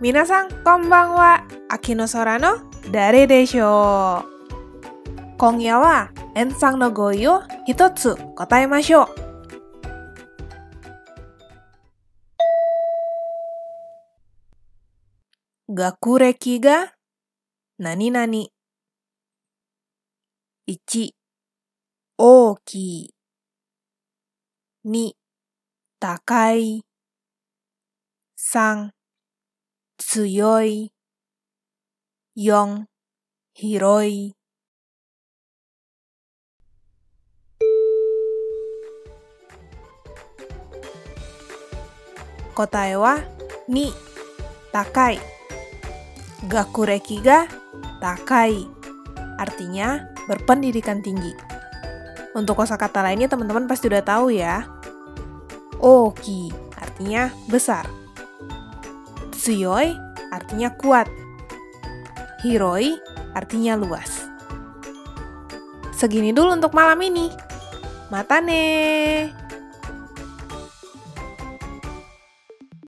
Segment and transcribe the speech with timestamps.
[0.00, 1.44] Minasan, konbanwa.
[1.68, 4.22] Akino Sorano, Dare Desho.
[5.36, 9.24] Konya wa, ensang no goi o hitotsu kotaemashou.
[15.66, 16.92] 学歴が
[17.78, 18.48] 何々。
[20.68, 21.10] 1、
[22.18, 23.14] 大きい。
[24.84, 25.12] 2、
[25.98, 26.84] 高い。
[28.36, 28.90] 3、
[30.08, 30.92] 強い。
[32.36, 32.86] 4、
[33.54, 34.34] 広い。
[42.54, 43.18] 答えは
[43.68, 43.90] 2、
[44.72, 45.18] 高い。
[46.44, 47.48] Gakureki ga
[48.04, 48.68] takai.
[49.40, 51.32] Artinya berpendidikan tinggi.
[52.36, 54.68] Untuk kosakata lainnya teman-teman pasti udah tahu ya.
[55.80, 57.88] Oki artinya besar.
[59.49, 59.97] Tsuyoi
[60.29, 61.09] artinya kuat.
[62.45, 63.01] Hiroi
[63.33, 64.29] artinya luas.
[65.89, 67.33] Segini dulu untuk malam ini.
[68.13, 69.33] Mata nih.